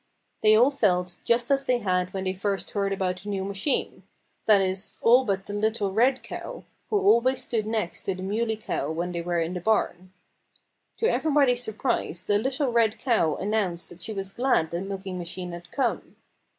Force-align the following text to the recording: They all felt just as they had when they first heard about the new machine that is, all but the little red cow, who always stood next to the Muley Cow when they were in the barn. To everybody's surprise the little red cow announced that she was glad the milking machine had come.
They 0.41 0.55
all 0.55 0.71
felt 0.71 1.19
just 1.25 1.51
as 1.51 1.65
they 1.65 1.77
had 1.77 2.11
when 2.11 2.23
they 2.23 2.33
first 2.33 2.71
heard 2.71 2.91
about 2.91 3.19
the 3.19 3.29
new 3.29 3.43
machine 3.45 4.01
that 4.47 4.59
is, 4.59 4.97
all 5.03 5.25
but 5.25 5.45
the 5.45 5.53
little 5.53 5.91
red 5.91 6.23
cow, 6.23 6.63
who 6.89 6.99
always 6.99 7.43
stood 7.43 7.67
next 7.67 8.01
to 8.05 8.15
the 8.15 8.23
Muley 8.23 8.55
Cow 8.55 8.89
when 8.89 9.11
they 9.11 9.21
were 9.21 9.39
in 9.39 9.53
the 9.53 9.61
barn. 9.61 10.11
To 10.97 11.07
everybody's 11.07 11.63
surprise 11.63 12.23
the 12.23 12.39
little 12.39 12.71
red 12.71 12.97
cow 12.97 13.35
announced 13.35 13.89
that 13.89 14.01
she 14.01 14.11
was 14.11 14.33
glad 14.33 14.71
the 14.71 14.81
milking 14.81 15.19
machine 15.19 15.51
had 15.51 15.69
come. 15.69 16.15